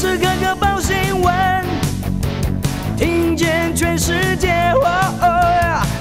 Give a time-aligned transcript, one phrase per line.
[0.00, 1.64] 时刻刻报新闻，
[2.96, 4.72] 听见全世界，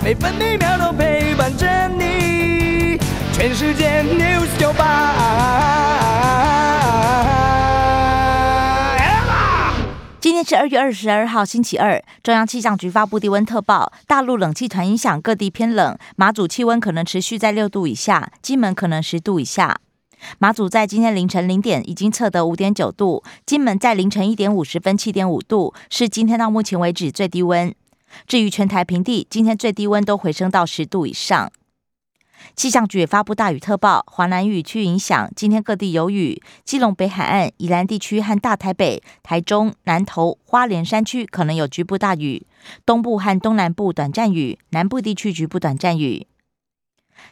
[0.01, 2.97] 每分每秒都陪伴着你。
[3.33, 4.71] 全世界 news 九
[10.21, 12.01] 今天是二月二十二号，星期二。
[12.23, 15.97] 中央气象局发布低温特报，大陆冷气团影响，各地偏冷。
[16.15, 19.81] 马祖气温可能持续在六度以下，金门可能十度以下。
[20.37, 27.73] 马祖在今天凌晨零点已经测得五点九度，金门在凌晨一点五十分七点五度，是今天到目前为止最低温。
[28.25, 31.51] 至于全台平地，今天最低温都回升到十度以上。
[32.55, 42.47] 气象局也发布大雨特报，华南雨区影响，今天各地有雨，基隆北海岸、宜兰地区和大台北、台中、南投、花莲山区可能有局部大雨，
[42.85, 46.25] 东部和东南部短暂雨，南部地区局部短暂雨。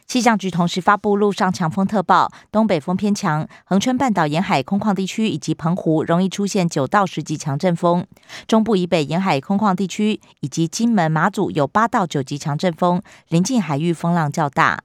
[0.08, 8.06] 气象局同时发布陆上强风特报，东北风偏强，恒春半岛沿海空旷地区以及澎湖容易出现九到十级强阵风，
[8.46, 14.82] 中部以北沿海空旷地区以及金门、马祖有八到九级强阵风，临近海域风浪较大。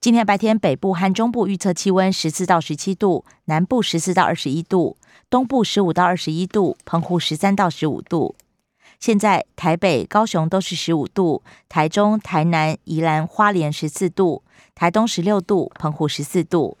[0.00, 4.96] 今天白天，北部和中部预测气温十四到十七度，南部十四到二十一度，
[5.28, 8.36] 东部十五到二十一度，澎湖十三到十五度。
[8.98, 14.42] 现在台北、高雄都是十五度，台中、台南、宜兰花莲十四度，
[14.74, 16.78] 台东十六度，澎湖十四度。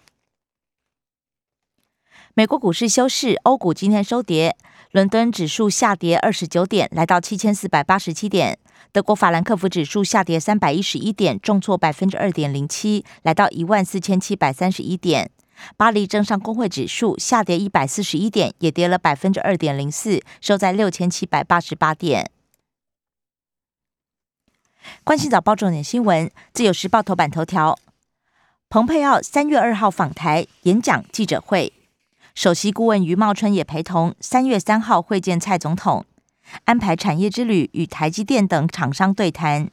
[2.34, 4.56] 美国股市休市，欧股今天收跌，
[4.90, 8.56] 伦敦指数下跌二十九点，来到七千四百八十七点；
[8.90, 15.30] 德国法兰克福指数下跌三百一十一点，重挫百分之二点零七，来到一万四千七百三十一点。
[15.76, 22.30] 巴黎证上工会指数下跌一百四十一点，也跌了百分之二点零四，收在六千七百八十八点。
[25.02, 27.78] 关心早报重点新闻，自由时报头版头条：
[28.68, 31.72] 蓬佩奥三月二号访台演讲记者会，
[32.34, 36.04] 首席顾问余茂春也陪同，三月三号会见蔡总统，
[36.64, 39.70] 安排产业之旅与台积电等厂商对谈。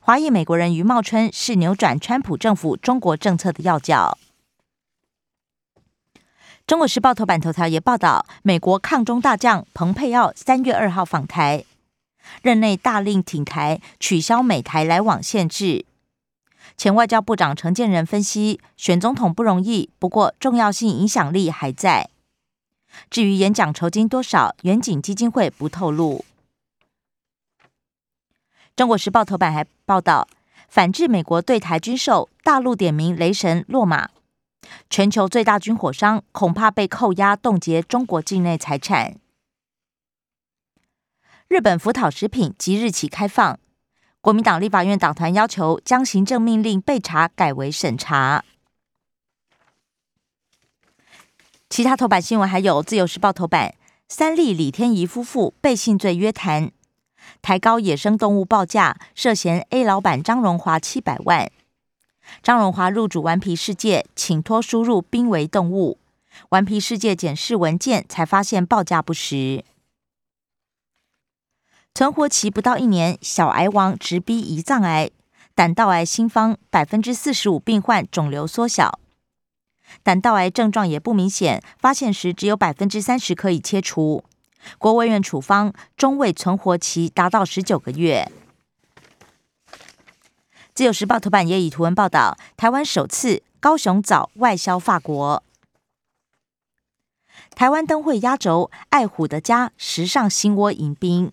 [0.00, 4.18] 华裔美国人余茂春是扭转川普政府中国政策的要角。
[6.66, 11.66] 中国时报头版头条也报道，美国抗中大将蓬佩奥三月二号访台，
[12.40, 15.84] 任内大令挺台，取消美台来往限制。
[16.78, 22.08] 前外交部长陈建仁分析，选总统不容易，不过重要性、影响力还在。
[23.10, 26.24] 至于演讲酬金多少，远景基金会不透露。
[28.74, 30.26] 中国时报头版还报道，
[30.70, 34.08] 反制美国对台军售，大陆点名雷神落马。
[34.88, 39.16] 全球最大军火商恐怕被扣押冻结中国境内财产。
[41.48, 43.58] 日本福岛食品即日起开放，
[44.20, 48.44] 国民党立法院党团要求将行政命令备查改为审查。
[51.68, 53.74] 其他头版新闻还有：自由时报头版，
[54.08, 56.70] 三立李天怡夫妇被信罪约谈，
[57.42, 61.50] 抬高野生动物报价，涉嫌 A 老板张荣华七百万。
[62.42, 65.98] 张荣华入主顽皮世界，请托输入濒危动物。
[66.48, 69.64] 顽皮世界检视文件，才发现报价不实。
[71.94, 75.10] 存活期不到一年，小癌王直逼胰脏癌、
[75.54, 78.98] 胆道癌，新方百分之四十五病患肿瘤缩小，
[80.02, 84.24] 胆道癌症状也不明显，发现时只有百分之三十可以切除。
[84.78, 88.32] 国卫院处方中位存活期达到十九个月。
[90.74, 95.44] 自由时报头版也以图文报道，台湾首次高雄枣外销法国。
[97.54, 101.30] 台湾灯会压轴，爱虎的家时尚新窝迎宾。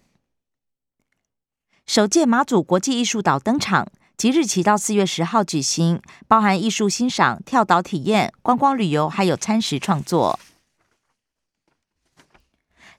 [1.87, 10.39] 首届马祖国际艺术岛登场，即日起到四月十号举行，包含艺术欣赏、跳岛体验、观光旅游，还有餐食创作。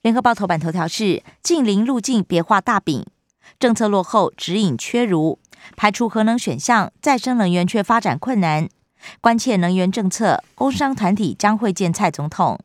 [0.00, 3.06] 联合报头版头条是：近邻路径别画大饼，
[3.60, 5.38] 政策落后，指引缺如。
[5.76, 8.68] 排除核能选项，再生能源却发展困难。
[9.20, 12.60] 关切能源政策，工商团体将会见蔡总统。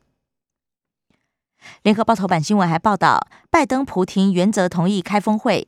[1.81, 5.67] 联合报头版新闻还报道，拜登普廷原则同意开峰会，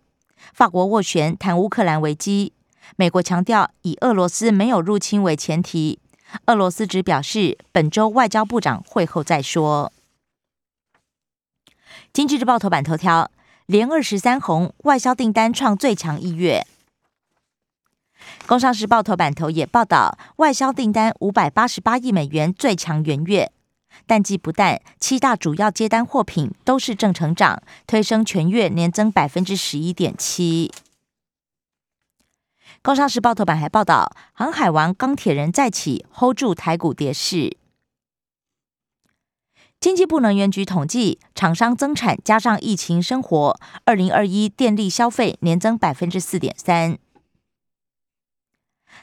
[0.54, 2.54] 法国斡旋谈乌克兰危机，
[2.96, 6.00] 美国强调以俄罗斯没有入侵为前提，
[6.46, 9.92] 俄罗斯只表示本周外交部长会后再说。
[12.14, 13.31] 经济日报头版头条，
[13.66, 16.66] 连二十三红，外销订单创最强一月。
[18.46, 23.52] 工商时报头版头也报道，外销订单五百八十八亿美元，最强元月。
[24.06, 30.72] 淡季不淡，七大主要接单货品都是正成长，推升全月年增百分之十一点七。
[32.81, 37.58] 工商时报头版还报道，航海王钢铁人再起，hold 住台股跌势。
[39.80, 46.98] 经济部能源局统计，厂商增产加上疫情生活，二零二一电力消费年增百分之四点三。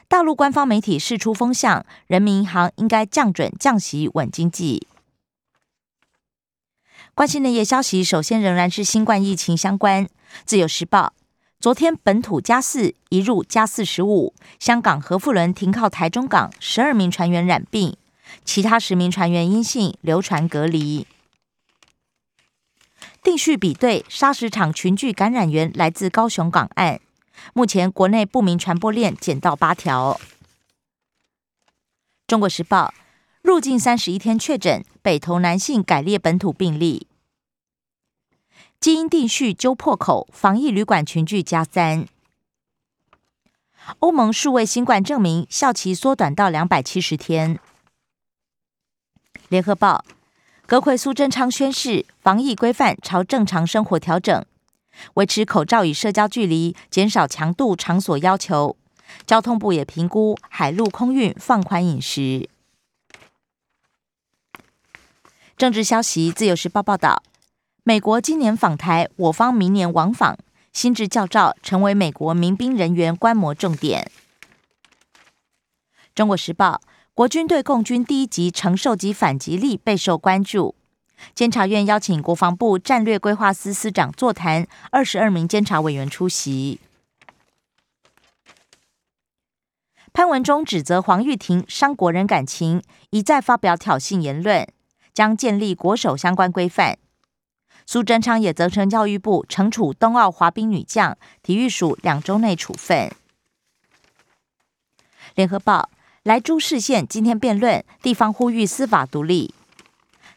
[0.07, 4.87] 大陆官方媒体释出风向，人民银行应该降准降息稳经济。
[7.13, 10.07] 关心内页消息，首先仍然是新冠疫情相关。
[10.45, 11.13] 自由时报，
[11.59, 14.33] 昨天本土加四，一入加四十五。
[14.59, 17.97] 香港核富轮停靠台中港，十二名船员染病。
[18.45, 21.07] 其他十名船员阴性，流传隔离。
[23.23, 27.01] 定序比对，砂石场群聚感染源来自高雄港岸。
[27.53, 30.19] 目前国内不明传播链减到八条。
[32.27, 32.93] 中国时报
[33.41, 37.07] 入境三十一天确诊，北投男性改列本土病例。
[38.79, 42.07] 基因定序揪破口，防疫旅馆群聚加三。
[43.99, 47.57] 欧盟数位新冠证明效期缩短到两百七十天。
[49.47, 50.03] 联合报，
[50.65, 54.45] 格奎苏贞昌宣誓，防疫规范朝正常生活调整，
[55.15, 58.75] 维持口罩与社交距离，减少强度场所要求。
[59.25, 62.49] 交通部也评估海陆空运放宽饮食。
[65.57, 67.23] 政治消息，自由时报报道，
[67.83, 70.37] 美国今年访台，我方明年往访，
[70.73, 74.11] 新制教照成为美国民兵人员观摩重点。
[76.13, 76.81] 中国时报。
[77.17, 80.75] 国军对共军第一级承受及反击力备受关注。
[81.33, 86.79] 监察院邀请国防部战略规划司司长座谈，二十二名监察委员出席。
[90.13, 92.81] 潘文忠指责黄玉婷伤国人感情，
[93.11, 94.67] 一再发表挑衅言论，
[95.13, 96.97] 将建立国手相关规范。
[97.85, 103.11] 苏贞昌也责成教育部惩处冬奥滑冰女将，体育署两周内处分。
[105.35, 105.89] 联合报。
[106.23, 109.53] 来珠市县今天辩论，地方呼吁司法独立。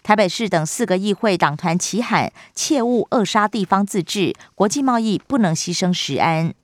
[0.03, 6.55] 台北市等四个议会党团齐喊，切勿扼杀地方自治，国际贸易不能牺牲食安。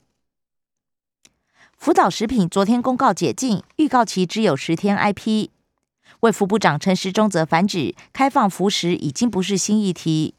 [1.77, 4.97] 福岛食品昨天公告解禁，预告期只有十天。
[4.97, 5.49] IP
[6.21, 10.33] 为副部长陈时中则反指，开放福食已经不是新议题。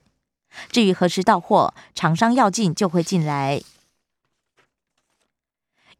[0.72, 3.62] 至于何时到货，厂商要进就会进来。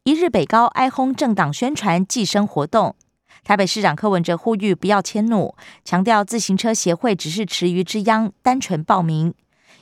[0.03, 2.95] 一日北高哀轰政党宣传寄生活动，
[3.43, 9.33] 台北市长柯文哲呼吁不要迁怒，强调自行车协会只是池鱼之殃，单纯报名。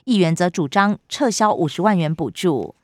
[0.06, 2.76] 议员则主张撤销五十万元补助。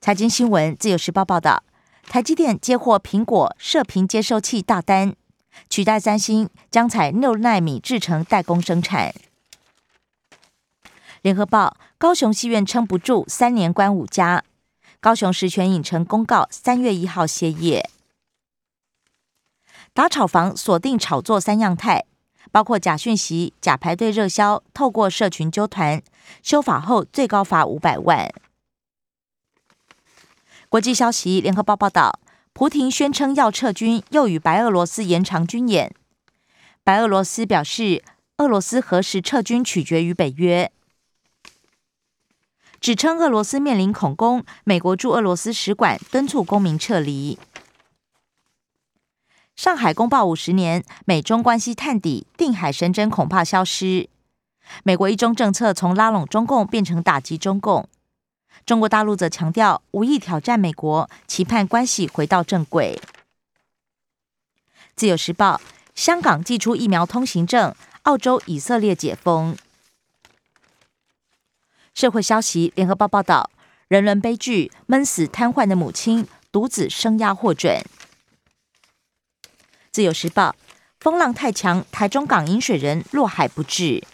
[0.00, 1.64] 财经新闻，自由时报报道，
[2.04, 5.16] 台积电接获苹果射频接收器大单，
[5.68, 9.12] 取代三星，将采六纳米制成代工生产。
[11.22, 14.44] 联合报，高雄戏院撑不住，三年关五家。
[15.00, 17.90] 高雄石泉影城公告，三月一号歇业。
[19.92, 22.04] 打炒房锁定炒作三样态，
[22.52, 26.02] 包括假讯息、假排队热销、透过社群纠团。
[26.42, 28.30] 修法后最高罚五百万。
[30.68, 32.20] 国际消息，联合报报道，
[32.52, 35.94] 普廷宣称要撤军，又与白俄罗斯延长军演。
[36.84, 38.04] 白俄罗斯表示，
[38.36, 40.70] 俄罗斯何时撤军取决于北约。
[42.80, 47.38] 指称俄罗斯面临恐攻，美国驻俄罗斯使馆敦促公民撤离。
[49.58, 54.08] 上海公报五十年，美中关系探底，定海神针恐怕消失。
[54.84, 57.88] 美国一中政策从拉拢中共变成打击中共，
[58.64, 63.02] 中国大陆则强调无意挑战美国，期盼关系回到正轨。
[64.94, 65.60] 自由时报，
[65.92, 69.56] 香港寄出疫苗通行证，澳洲、以色列解封。
[71.92, 73.50] 社会消息，联合报报道，
[73.88, 77.82] 人伦悲剧，闷死瘫痪的母亲，独子生压获准。
[79.90, 80.54] 自由时报，
[81.00, 84.04] 风浪太强，台中港引水人落海不治。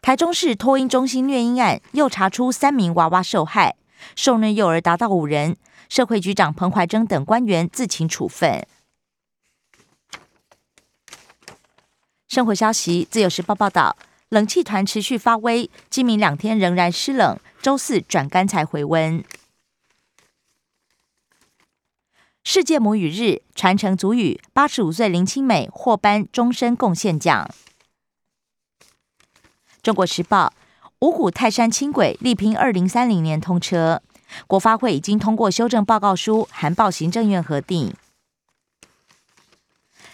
[0.00, 3.74] 台中市托婴中心虐婴案又查出三名娃娃受害，
[4.14, 5.56] 受虐幼儿达到五人，
[5.88, 8.66] 社会局长彭怀珍等官员自请处分。
[12.28, 13.96] 生活消息，自由时报报道。
[14.28, 19.22] 冷气团持续发威，今明两天仍然湿冷，周四转干才回温。
[22.48, 27.50] 世界母语日传承祖语，八十五岁林清美获颁终身贡献奖。
[29.82, 30.52] 中国时报
[31.00, 34.00] 五股泰山轻轨力拼二零三零年通车，
[34.46, 37.92] 国发会已经通过修正报告书，函报行政院核定。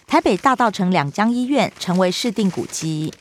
[0.07, 3.13] 台北大道城两江医院成为市定古迹。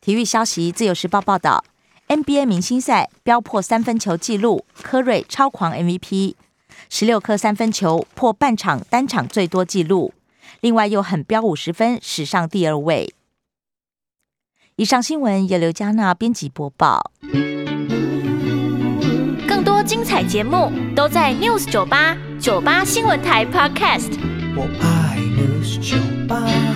[0.00, 1.66] 体育消息，《自由时报》报道
[2.08, 6.36] ，NBA 明星赛飙破三分球纪录，科瑞超狂 MVP，
[6.96, 10.14] 十六颗三分球破半场单场最多纪录，
[10.60, 13.12] 另外又很飙五十分，史上第二位。
[14.76, 17.10] 以上新闻由刘嘉娜编辑播报。
[19.48, 24.12] 更多精彩节目都在 News 九八九八新闻台 Podcast。
[24.54, 25.96] 我爱 News 酒
[26.28, 26.73] 吧。